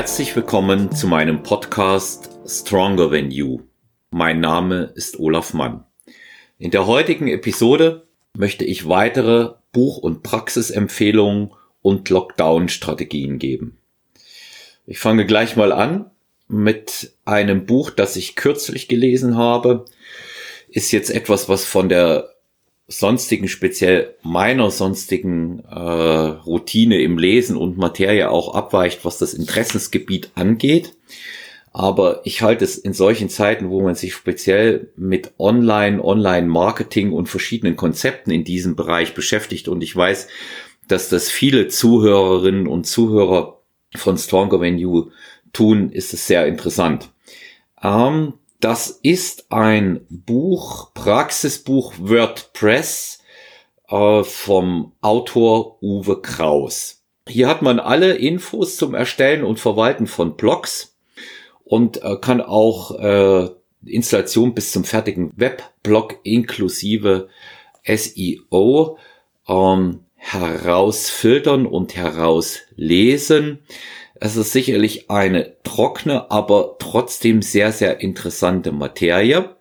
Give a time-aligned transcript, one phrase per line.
[0.00, 3.60] Herzlich willkommen zu meinem Podcast Stronger Than You.
[4.10, 5.84] Mein Name ist Olaf Mann.
[6.58, 13.76] In der heutigen Episode möchte ich weitere Buch- und Praxisempfehlungen und Lockdown-Strategien geben.
[14.86, 16.10] Ich fange gleich mal an
[16.48, 19.84] mit einem Buch, das ich kürzlich gelesen habe.
[20.70, 22.36] Ist jetzt etwas, was von der
[22.90, 30.32] sonstigen, speziell meiner sonstigen äh, Routine im Lesen und Materie auch abweicht, was das Interessensgebiet
[30.34, 30.94] angeht.
[31.72, 37.28] Aber ich halte es in solchen Zeiten, wo man sich speziell mit Online, Online-Marketing und
[37.28, 40.26] verschiedenen Konzepten in diesem Bereich beschäftigt und ich weiß,
[40.88, 43.60] dass das viele Zuhörerinnen und Zuhörer
[43.94, 45.12] von Stronger Venue
[45.52, 47.10] tun, ist es sehr interessant.
[47.80, 53.22] Ähm, das ist ein Buch, Praxisbuch WordPress
[53.88, 57.02] äh, vom Autor Uwe Kraus.
[57.26, 60.96] Hier hat man alle Infos zum Erstellen und Verwalten von Blogs
[61.64, 63.48] und äh, kann auch äh,
[63.86, 67.28] Installation bis zum fertigen Webblog inklusive
[67.86, 68.98] SEO
[69.48, 73.60] ähm, herausfiltern und herauslesen.
[74.22, 79.56] Es ist sicherlich eine trockene, aber trotzdem sehr, sehr interessante Materie.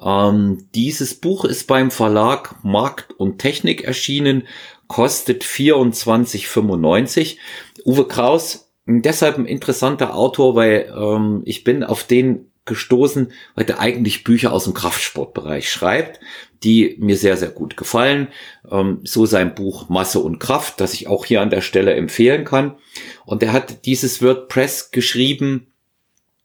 [0.00, 4.46] Ähm, dieses Buch ist beim Verlag Markt und Technik erschienen,
[4.86, 7.38] kostet 24,95.
[7.84, 13.80] Uwe Kraus, deshalb ein interessanter Autor, weil ähm, ich bin auf den gestoßen, weil der
[13.80, 16.20] eigentlich Bücher aus dem Kraftsportbereich schreibt,
[16.62, 18.28] die mir sehr, sehr gut gefallen.
[18.70, 22.44] Ähm, so sein Buch Masse und Kraft, das ich auch hier an der Stelle empfehlen
[22.44, 22.76] kann.
[23.24, 25.66] Und er hat dieses WordPress geschrieben,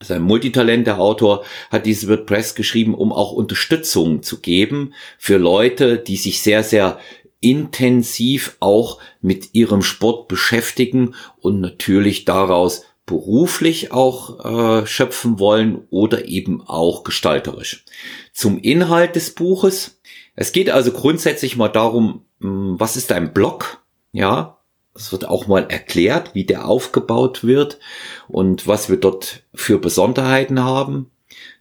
[0.01, 5.97] sein Multitalent, der Autor, hat dieses WordPress geschrieben, um auch Unterstützung zu geben für Leute,
[5.97, 6.99] die sich sehr, sehr
[7.39, 14.45] intensiv auch mit ihrem Sport beschäftigen und natürlich daraus beruflich auch
[14.83, 17.85] äh, schöpfen wollen oder eben auch gestalterisch.
[18.33, 19.99] Zum Inhalt des Buches.
[20.35, 23.83] Es geht also grundsätzlich mal darum, hm, was ist ein Blog?
[24.11, 24.59] Ja,
[24.95, 27.79] es wird auch mal erklärt, wie der aufgebaut wird
[28.27, 31.11] und was wir dort für Besonderheiten haben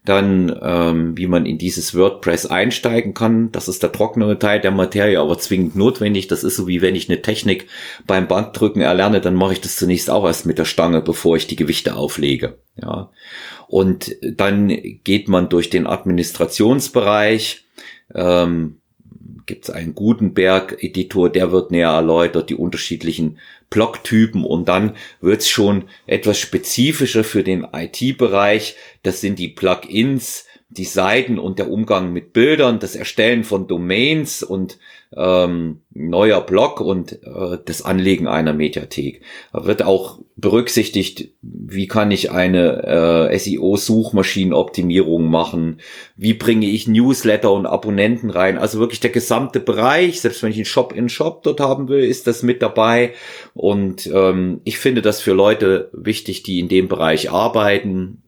[0.05, 3.53] dann ähm, wie man in dieses WordPress einsteigen kann.
[3.53, 6.27] Das ist der trockene Teil der Materie, aber zwingend notwendig.
[6.27, 7.69] Das ist so wie wenn ich eine Technik
[8.07, 11.47] beim Banddrücken erlerne, dann mache ich das zunächst auch erst mit der Stange, bevor ich
[11.47, 12.59] die Gewichte auflege.
[12.81, 13.11] Ja.
[13.69, 14.69] Und dann
[15.05, 17.65] geht man durch den Administrationsbereich.
[18.13, 18.79] Ähm,
[19.47, 23.39] gibt es einen Gutenberg-Editor, der wird näher erläutert, die unterschiedlichen
[23.73, 28.77] Blocktypen und dann wird's schon etwas spezifischer für den IT-Bereich.
[29.03, 34.43] Das sind die Plugins, die Seiten und der Umgang mit Bildern, das Erstellen von Domains
[34.43, 34.79] und
[35.17, 39.23] ähm, neuer Blog und äh, das Anlegen einer Mediathek.
[39.53, 45.79] Da wird auch berücksichtigt, wie kann ich eine äh, SEO-Suchmaschinenoptimierung machen,
[46.17, 48.59] wie bringe ich Newsletter und Abonnenten rein.
[48.59, 52.05] Also wirklich der gesamte Bereich, selbst wenn ich einen Shop in Shop dort haben will,
[52.05, 53.13] ist das mit dabei.
[53.55, 58.23] Und ähm, ich finde das für Leute wichtig, die in dem Bereich arbeiten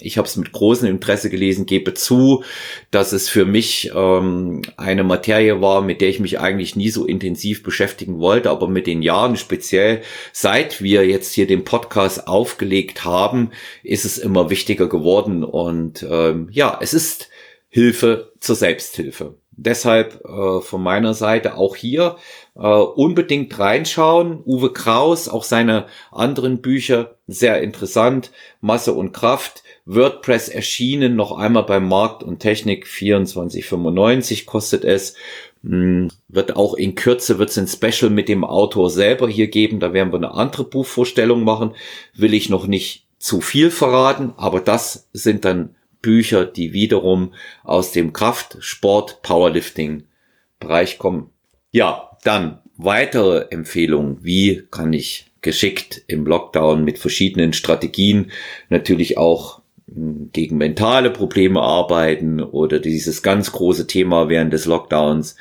[0.00, 2.44] ich habe es mit großem Interesse gelesen, gebe zu,
[2.90, 7.06] dass es für mich ähm, eine Materie war, mit der ich mich eigentlich nie so
[7.06, 10.02] intensiv beschäftigen wollte, aber mit den Jahren speziell,
[10.32, 13.50] seit wir jetzt hier den Podcast aufgelegt haben,
[13.82, 17.28] ist es immer wichtiger geworden und ähm, ja, es ist
[17.68, 19.36] Hilfe zur Selbsthilfe.
[19.62, 22.16] Deshalb äh, von meiner Seite auch hier
[22.56, 24.42] äh, unbedingt reinschauen.
[24.46, 28.30] Uwe Kraus, auch seine anderen Bücher, sehr interessant.
[28.62, 29.62] Masse und Kraft.
[29.84, 35.14] WordPress erschienen, noch einmal beim Markt und Technik 24,95 kostet es.
[35.62, 39.78] Hm, wird auch in Kürze wird es ein Special mit dem Autor selber hier geben.
[39.78, 41.74] Da werden wir eine andere Buchvorstellung machen.
[42.14, 47.34] Will ich noch nicht zu viel verraten, aber das sind dann Bücher, die wiederum
[47.64, 50.04] aus dem Kraft, Sport, Powerlifting
[50.58, 51.30] Bereich kommen.
[51.70, 54.18] Ja, dann weitere Empfehlungen.
[54.22, 58.30] Wie kann ich geschickt im Lockdown mit verschiedenen Strategien
[58.68, 59.62] natürlich auch
[59.92, 65.36] hm, gegen mentale Probleme arbeiten oder dieses ganz große Thema während des Lockdowns.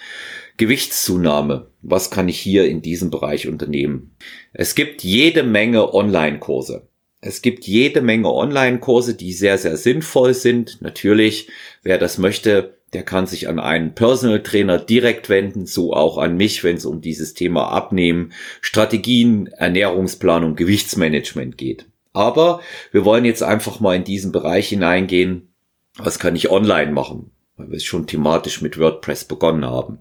[0.58, 1.68] Gewichtszunahme.
[1.82, 4.16] Was kann ich hier in diesem Bereich unternehmen?
[4.52, 6.89] Es gibt jede Menge Online-Kurse.
[7.22, 10.82] Es gibt jede Menge Online-Kurse, die sehr, sehr sinnvoll sind.
[10.82, 11.50] Natürlich,
[11.84, 16.38] wer das möchte, der kann sich an einen Personal Trainer direkt wenden, so auch an
[16.38, 18.32] mich, wenn es um dieses Thema Abnehmen,
[18.62, 21.86] Strategien, Ernährungsplanung, Gewichtsmanagement geht.
[22.14, 22.62] Aber
[22.92, 25.54] wir wollen jetzt einfach mal in diesen Bereich hineingehen.
[25.98, 27.32] Was kann ich online machen?
[27.58, 30.00] Weil wir es schon thematisch mit WordPress begonnen haben.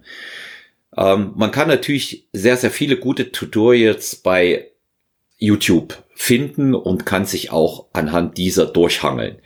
[0.97, 4.70] Ähm, man kann natürlich sehr, sehr viele gute Tutorials bei
[5.38, 9.37] YouTube finden und kann sich auch anhand dieser durchhangeln.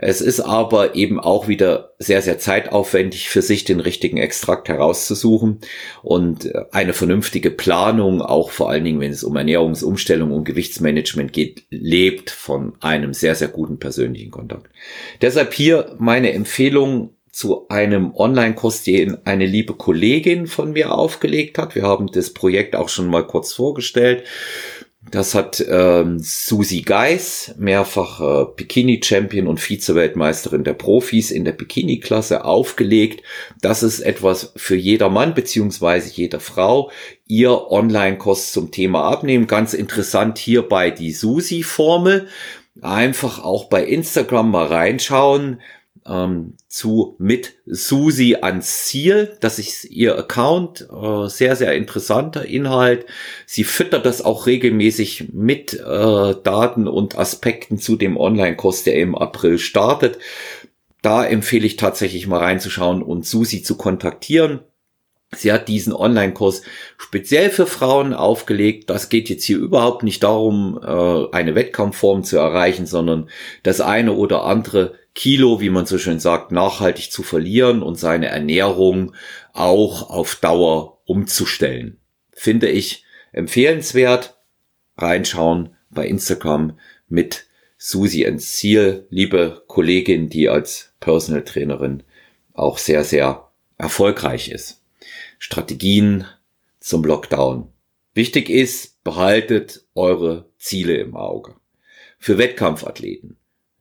[0.00, 5.58] Es ist aber eben auch wieder sehr, sehr zeitaufwendig für sich den richtigen Extrakt herauszusuchen
[6.02, 11.32] und äh, eine vernünftige Planung, auch vor allen Dingen, wenn es um Ernährungsumstellung und Gewichtsmanagement
[11.32, 14.70] geht, lebt von einem sehr, sehr guten persönlichen Kontakt.
[15.20, 21.76] Deshalb hier meine Empfehlung, zu einem Online-Kurs, den eine liebe Kollegin von mir aufgelegt hat.
[21.76, 24.24] Wir haben das Projekt auch schon mal kurz vorgestellt.
[25.10, 32.44] Das hat ähm, Susi Geis, mehrfach äh, Bikini-Champion und Vize-Weltmeisterin der Profis in der Bikini-Klasse
[32.44, 33.22] aufgelegt.
[33.62, 36.90] Das ist etwas für jeder Mann beziehungsweise jede Frau.
[37.26, 39.46] Ihr Online-Kurs zum Thema Abnehmen.
[39.46, 42.28] Ganz interessant hierbei die Susi-Formel.
[42.82, 45.60] Einfach auch bei Instagram mal reinschauen
[46.08, 49.36] ähm, zu mit Susi ans Ziel.
[49.40, 50.88] Das ist ihr Account.
[50.90, 53.06] Äh, sehr, sehr interessanter Inhalt.
[53.46, 59.14] Sie füttert das auch regelmäßig mit äh, Daten und Aspekten zu dem Online-Kurs, der im
[59.14, 60.18] April startet.
[61.02, 64.60] Da empfehle ich tatsächlich mal reinzuschauen und Susi zu kontaktieren.
[65.36, 66.62] Sie hat diesen Online-Kurs
[66.96, 68.88] speziell für Frauen aufgelegt.
[68.88, 73.28] Das geht jetzt hier überhaupt nicht darum, äh, eine Wettkampfform zu erreichen, sondern
[73.62, 78.28] das eine oder andere Kilo, wie man so schön sagt, nachhaltig zu verlieren und seine
[78.28, 79.16] Ernährung
[79.52, 81.98] auch auf Dauer umzustellen.
[82.30, 84.38] Finde ich empfehlenswert.
[84.96, 86.78] Reinschauen bei Instagram
[87.08, 92.04] mit Susi ins Ziel, liebe Kollegin, die als Personal Trainerin
[92.52, 94.84] auch sehr, sehr erfolgreich ist.
[95.40, 96.26] Strategien
[96.78, 97.66] zum Lockdown.
[98.14, 101.56] Wichtig ist, behaltet eure Ziele im Auge.
[102.20, 103.37] Für Wettkampfathleten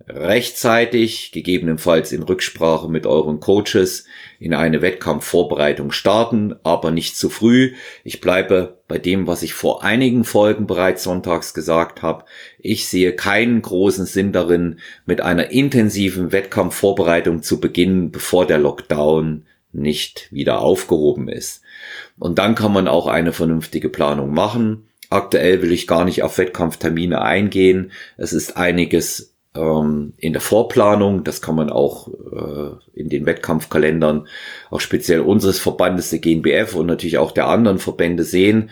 [0.08, 4.06] rechtzeitig, gegebenenfalls in Rücksprache mit euren Coaches,
[4.40, 7.74] in eine Wettkampfvorbereitung starten, aber nicht zu früh.
[8.06, 12.24] Ich bleibe bei dem, was ich vor einigen Folgen bereits sonntags gesagt habe.
[12.58, 19.46] Ich sehe keinen großen Sinn darin, mit einer intensiven Wettkampfvorbereitung zu beginnen, bevor der Lockdown
[19.74, 21.62] nicht wieder aufgehoben ist.
[22.18, 24.88] Und dann kann man auch eine vernünftige Planung machen.
[25.10, 27.92] Aktuell will ich gar nicht auf Wettkampftermine eingehen.
[28.18, 31.24] Es ist einiges ähm, in der Vorplanung.
[31.24, 34.28] Das kann man auch äh, in den Wettkampfkalendern,
[34.70, 38.70] auch speziell unseres Verbandes, der GNBF und natürlich auch der anderen Verbände sehen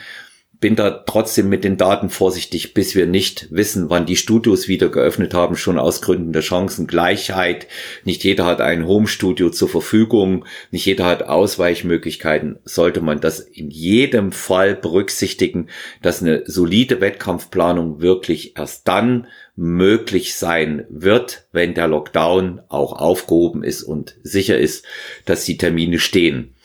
[0.66, 4.90] bin da trotzdem mit den Daten vorsichtig, bis wir nicht wissen, wann die Studios wieder
[4.90, 7.68] geöffnet haben, schon aus Gründen der Chancengleichheit.
[8.04, 12.58] Nicht jeder hat ein Homestudio zur Verfügung, nicht jeder hat Ausweichmöglichkeiten.
[12.64, 15.68] Sollte man das in jedem Fall berücksichtigen,
[16.02, 23.64] dass eine solide Wettkampfplanung wirklich erst dann möglich sein wird, wenn der Lockdown auch aufgehoben
[23.64, 24.84] ist und sicher ist,
[25.26, 26.56] dass die Termine stehen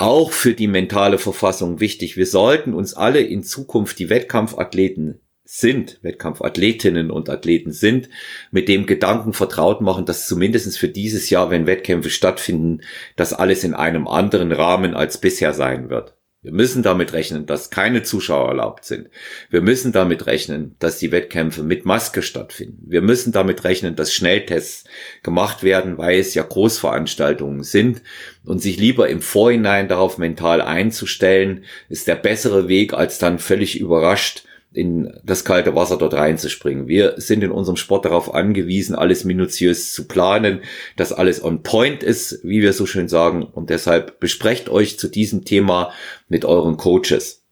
[0.00, 2.16] auch für die mentale Verfassung wichtig.
[2.16, 8.08] Wir sollten uns alle in Zukunft die Wettkampfathleten sind, Wettkampfathletinnen und Athleten sind,
[8.50, 12.80] mit dem Gedanken vertraut machen, dass zumindestens für dieses Jahr, wenn Wettkämpfe stattfinden,
[13.16, 16.16] das alles in einem anderen Rahmen als bisher sein wird.
[16.42, 19.10] Wir müssen damit rechnen, dass keine Zuschauer erlaubt sind.
[19.50, 22.82] Wir müssen damit rechnen, dass die Wettkämpfe mit Maske stattfinden.
[22.86, 24.84] Wir müssen damit rechnen, dass Schnelltests
[25.22, 28.00] gemacht werden, weil es ja Großveranstaltungen sind.
[28.42, 33.78] Und sich lieber im Vorhinein darauf mental einzustellen, ist der bessere Weg, als dann völlig
[33.78, 36.86] überrascht in das kalte Wasser dort reinzuspringen.
[36.86, 40.60] Wir sind in unserem Sport darauf angewiesen, alles minutiös zu planen,
[40.96, 43.42] dass alles on point ist, wie wir so schön sagen.
[43.42, 45.92] Und deshalb besprecht euch zu diesem Thema
[46.28, 47.42] mit euren Coaches.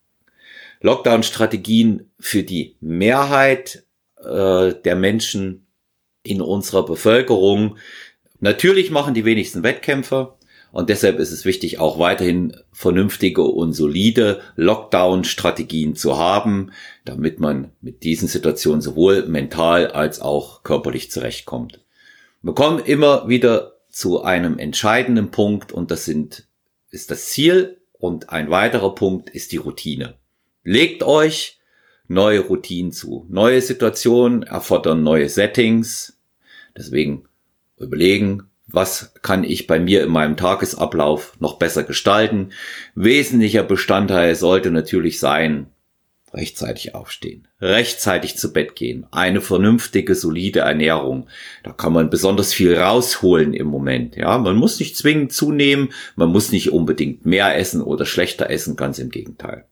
[0.81, 3.85] Lockdown-Strategien für die Mehrheit
[4.23, 5.67] äh, der Menschen
[6.23, 7.79] in unserer Bevölkerung.
[8.39, 10.38] Natürlich machen die wenigsten Wettkämpfe.
[10.79, 16.71] Und deshalb ist es wichtig, auch weiterhin vernünftige und solide Lockdown-Strategien zu haben,
[17.05, 21.81] damit man mit diesen Situationen sowohl mental als auch körperlich zurechtkommt.
[22.43, 26.47] Wir kommen immer wieder zu einem entscheidenden Punkt und das sind,
[26.93, 30.15] ist das Ziel und ein weiterer Punkt ist die Routine.
[30.63, 31.59] Legt euch
[32.07, 33.27] neue Routinen zu.
[33.29, 36.21] Neue Situationen erfordern neue Settings.
[36.77, 37.25] Deswegen
[37.79, 42.51] überlegen, was kann ich bei mir in meinem Tagesablauf noch besser gestalten.
[42.95, 45.69] Wesentlicher Bestandteil sollte natürlich sein,
[46.35, 51.29] rechtzeitig aufstehen, rechtzeitig zu Bett gehen, eine vernünftige, solide Ernährung.
[51.65, 54.17] Da kann man besonders viel rausholen im Moment.
[54.17, 58.77] Ja, man muss nicht zwingend zunehmen, man muss nicht unbedingt mehr essen oder schlechter essen,
[58.77, 59.65] ganz im Gegenteil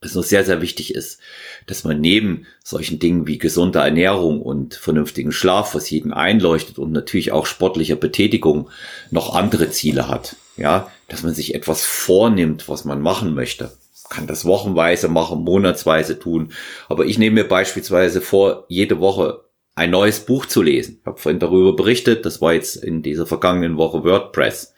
[0.00, 1.20] es noch sehr, sehr wichtig ist,
[1.66, 6.92] dass man neben solchen Dingen wie gesunder Ernährung und vernünftigen Schlaf, was jeden einleuchtet und
[6.92, 8.70] natürlich auch sportlicher Betätigung
[9.10, 10.36] noch andere Ziele hat.
[10.56, 13.72] Ja, dass man sich etwas vornimmt, was man machen möchte.
[14.08, 16.52] kann das wochenweise machen, monatsweise tun.
[16.88, 20.98] Aber ich nehme mir beispielsweise vor, jede Woche ein neues Buch zu lesen.
[21.00, 24.74] Ich habe vorhin darüber berichtet, das war jetzt in dieser vergangenen Woche WordPress.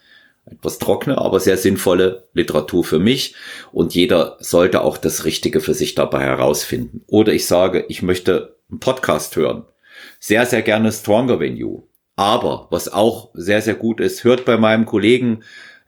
[0.50, 3.34] Etwas trockene, aber sehr sinnvolle Literatur für mich
[3.72, 7.02] und jeder sollte auch das Richtige für sich dabei herausfinden.
[7.06, 9.64] Oder ich sage, ich möchte einen Podcast hören.
[10.20, 11.82] Sehr, sehr gerne Stronger Than You.
[12.16, 15.42] Aber was auch sehr, sehr gut ist, hört bei meinem Kollegen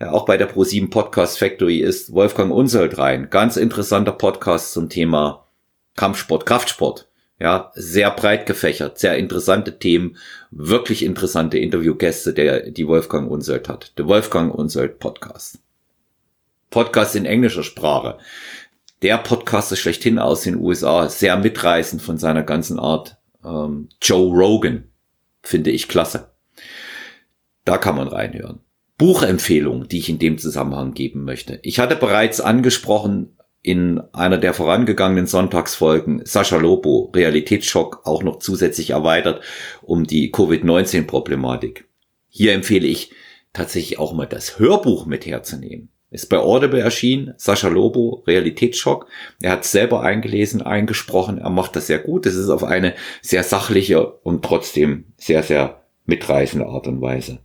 [0.09, 3.29] auch bei der Pro7 Podcast Factory ist Wolfgang Unsold rein.
[3.29, 5.47] Ganz interessanter Podcast zum Thema
[5.97, 7.10] Kampfsport, Kraftsport.
[7.41, 10.19] Ja, sehr breit gefächert, sehr interessante Themen,
[10.51, 13.97] wirklich interessante Interviewgäste, der die Wolfgang Unsold hat.
[13.99, 15.59] Der Wolfgang Unsold Podcast.
[16.69, 18.19] Podcast in englischer Sprache.
[19.01, 23.17] Der Podcast ist schlechthin aus den USA, sehr mitreißend von seiner ganzen Art.
[23.43, 24.85] Ähm, Joe Rogan
[25.43, 26.33] finde ich klasse.
[27.65, 28.61] Da kann man reinhören.
[28.99, 31.59] Buchempfehlung, die ich in dem Zusammenhang geben möchte.
[31.63, 38.91] Ich hatte bereits angesprochen in einer der vorangegangenen Sonntagsfolgen Sascha Lobo, Realitätsschock, auch noch zusätzlich
[38.91, 39.43] erweitert
[39.83, 41.87] um die Covid-19-Problematik.
[42.29, 43.13] Hier empfehle ich
[43.53, 45.91] tatsächlich auch mal das Hörbuch mit herzunehmen.
[46.11, 49.07] Ist bei Audible erschienen, Sascha Lobo, Realitätsschock.
[49.41, 52.27] Er hat selber eingelesen, eingesprochen, er macht das sehr gut.
[52.27, 57.39] Es ist auf eine sehr sachliche und trotzdem sehr, sehr mitreißende Art und Weise.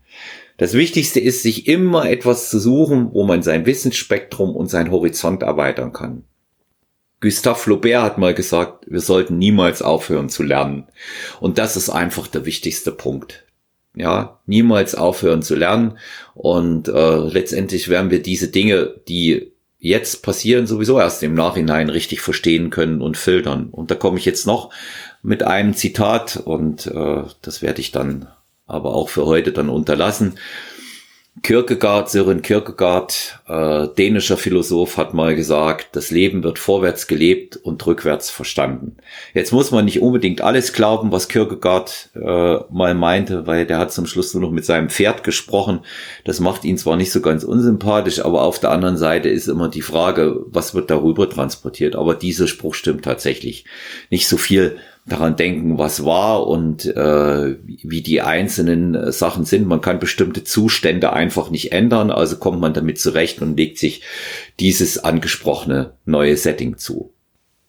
[0.57, 5.43] Das Wichtigste ist, sich immer etwas zu suchen, wo man sein Wissensspektrum und sein Horizont
[5.43, 6.23] erweitern kann.
[7.19, 10.85] Gustave Flaubert hat mal gesagt, wir sollten niemals aufhören zu lernen.
[11.39, 13.45] Und das ist einfach der wichtigste Punkt.
[13.95, 15.97] Ja, niemals aufhören zu lernen.
[16.33, 22.21] Und äh, letztendlich werden wir diese Dinge, die jetzt passieren, sowieso erst im Nachhinein richtig
[22.21, 23.69] verstehen können und filtern.
[23.71, 24.71] Und da komme ich jetzt noch
[25.21, 28.27] mit einem Zitat und äh, das werde ich dann
[28.67, 30.37] aber auch für heute dann unterlassen.
[31.43, 37.85] Kierkegaard, Sören Kierkegaard, äh, dänischer Philosoph, hat mal gesagt, das Leben wird vorwärts gelebt und
[37.85, 38.95] rückwärts verstanden.
[39.33, 43.91] Jetzt muss man nicht unbedingt alles glauben, was Kierkegaard äh, mal meinte, weil der hat
[43.91, 45.81] zum Schluss nur noch mit seinem Pferd gesprochen.
[46.23, 49.67] Das macht ihn zwar nicht so ganz unsympathisch, aber auf der anderen Seite ist immer
[49.67, 51.97] die Frage, was wird darüber transportiert.
[51.97, 53.65] Aber dieser Spruch stimmt tatsächlich.
[54.09, 59.67] Nicht so viel daran denken, was war und äh, wie die einzelnen äh, Sachen sind.
[59.67, 64.01] Man kann bestimmte Zustände einfach nicht ändern, also kommt man damit zurecht und legt sich
[64.59, 67.13] dieses angesprochene neue Setting zu.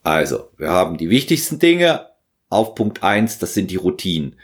[0.03, 2.07] Also, wir haben die wichtigsten Dinge
[2.49, 3.39] auf Punkt eins.
[3.39, 4.37] das sind die Routinen.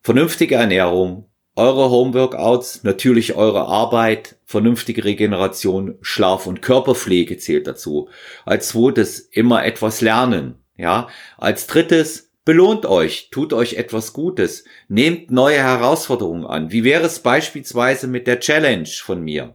[0.00, 1.26] Vernünftige Ernährung,
[1.56, 8.08] eure Homeworkouts, natürlich eure Arbeit, vernünftige Regeneration, Schlaf und Körperpflege zählt dazu.
[8.44, 10.56] Als zweites immer etwas lernen.
[10.76, 16.70] Ja, als drittes, belohnt euch, tut euch etwas Gutes, nehmt neue Herausforderungen an.
[16.70, 19.54] Wie wäre es beispielsweise mit der Challenge von mir?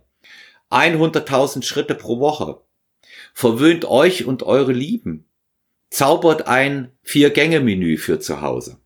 [0.72, 2.62] 100.000 Schritte pro Woche.
[3.34, 5.26] Verwöhnt euch und eure Lieben.
[5.90, 8.78] Zaubert ein Vier-Gänge-Menü für zu Hause.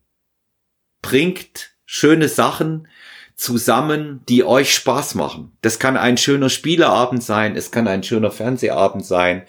[1.02, 2.88] Bringt schöne Sachen
[3.36, 5.56] zusammen, die euch Spaß machen.
[5.60, 9.42] Das kann ein schöner Spieleabend sein, es kann ein schöner Fernsehabend sein,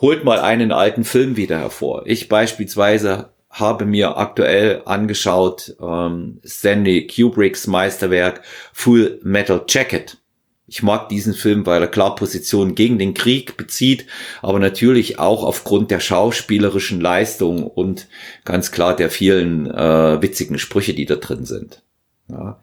[0.00, 2.02] holt mal einen alten Film wieder hervor.
[2.06, 8.42] Ich beispielsweise habe mir aktuell angeschaut ähm, Stanley Kubricks Meisterwerk
[8.72, 10.18] Full Metal Jacket.
[10.66, 14.06] Ich mag diesen Film, weil er klar Position gegen den Krieg bezieht,
[14.42, 18.08] aber natürlich auch aufgrund der schauspielerischen Leistung und
[18.44, 21.82] ganz klar der vielen äh, witzigen Sprüche, die da drin sind.
[22.28, 22.60] Ja.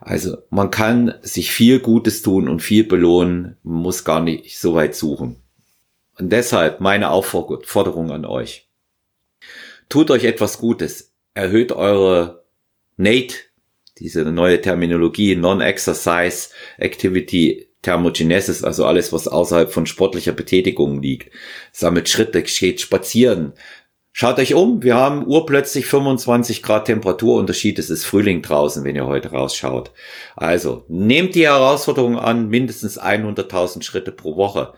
[0.00, 4.74] Also man kann sich viel Gutes tun und viel belohnen, man muss gar nicht so
[4.74, 5.36] weit suchen.
[6.18, 8.66] Und deshalb meine Aufforderung an euch.
[9.88, 11.12] Tut euch etwas Gutes.
[11.34, 12.44] Erhöht eure
[12.96, 13.34] NATE,
[13.98, 21.32] diese neue Terminologie, Non-Exercise Activity Thermogenesis, also alles, was außerhalb von sportlicher Betätigung liegt.
[21.72, 23.52] Sammelt Schritte, geht spazieren.
[24.12, 27.78] Schaut euch um, wir haben urplötzlich 25 Grad Temperaturunterschied.
[27.78, 29.92] Es ist Frühling draußen, wenn ihr heute rausschaut.
[30.36, 34.72] Also, nehmt die Herausforderung an, mindestens 100.000 Schritte pro Woche.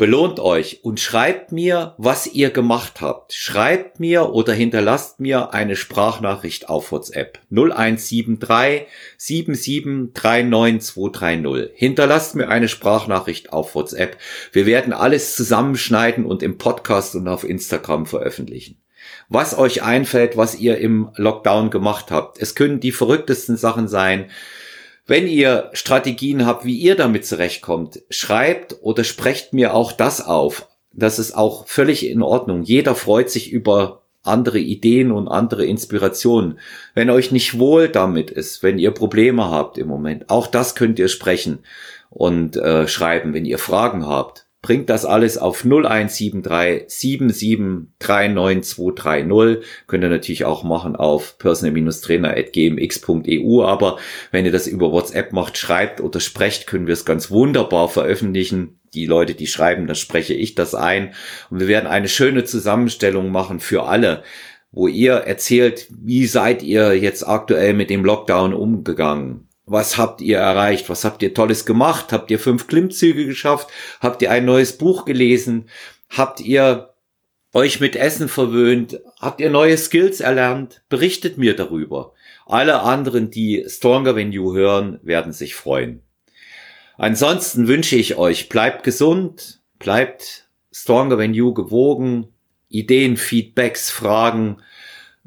[0.00, 3.34] Belohnt euch und schreibt mir, was ihr gemacht habt.
[3.34, 8.86] Schreibt mir oder hinterlasst mir eine Sprachnachricht auf WhatsApp 0173
[9.18, 11.72] 7739230.
[11.74, 14.16] Hinterlasst mir eine Sprachnachricht auf WhatsApp.
[14.52, 18.78] Wir werden alles zusammenschneiden und im Podcast und auf Instagram veröffentlichen.
[19.28, 22.40] Was euch einfällt, was ihr im Lockdown gemacht habt.
[22.40, 24.30] Es können die verrücktesten Sachen sein
[25.10, 30.68] wenn ihr Strategien habt, wie ihr damit zurechtkommt, schreibt oder sprecht mir auch das auf.
[30.92, 32.62] Das ist auch völlig in Ordnung.
[32.62, 36.60] Jeder freut sich über andere Ideen und andere Inspirationen.
[36.94, 41.00] Wenn euch nicht wohl damit ist, wenn ihr Probleme habt im Moment, auch das könnt
[41.00, 41.58] ihr sprechen
[42.10, 43.34] und äh, schreiben.
[43.34, 49.62] Wenn ihr Fragen habt, bringt das alles auf 0173 7739230.
[49.86, 53.64] Könnt ihr natürlich auch machen auf personal-trainer.gmx.eu.
[53.64, 53.98] Aber
[54.30, 58.76] wenn ihr das über WhatsApp macht, schreibt oder sprecht, können wir es ganz wunderbar veröffentlichen.
[58.92, 61.14] Die Leute, die schreiben, dann spreche ich das ein.
[61.48, 64.24] Und wir werden eine schöne Zusammenstellung machen für alle,
[64.72, 69.48] wo ihr erzählt, wie seid ihr jetzt aktuell mit dem Lockdown umgegangen?
[69.70, 70.88] Was habt ihr erreicht?
[70.88, 72.12] Was habt ihr Tolles gemacht?
[72.12, 73.68] Habt ihr fünf Klimmzüge geschafft?
[74.00, 75.68] Habt ihr ein neues Buch gelesen?
[76.08, 76.92] Habt ihr
[77.52, 79.00] euch mit Essen verwöhnt?
[79.20, 80.82] Habt ihr neue Skills erlernt?
[80.88, 82.14] Berichtet mir darüber.
[82.46, 86.02] Alle anderen, die Stronger Than You hören, werden sich freuen.
[86.98, 92.26] Ansonsten wünsche ich euch, bleibt gesund, bleibt Stronger Than You gewogen,
[92.68, 94.56] Ideen, Feedbacks, Fragen,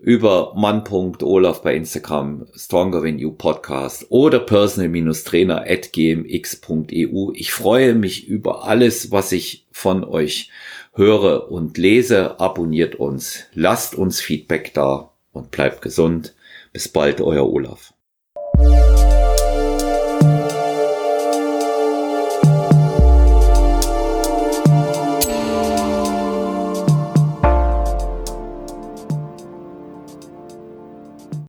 [0.03, 7.31] über mann.olaf bei Instagram, Stronger Than You Podcast oder personal-trainer at gmx.eu.
[7.33, 10.51] Ich freue mich über alles, was ich von euch
[10.93, 12.37] höre und lese.
[12.41, 16.35] Abonniert uns, lasst uns Feedback da und bleibt gesund.
[16.73, 17.93] Bis bald, euer Olaf.